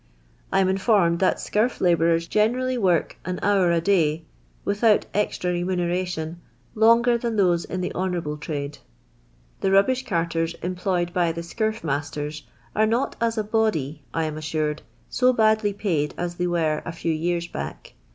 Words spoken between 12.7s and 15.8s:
are not, as a body, I am assured, to badly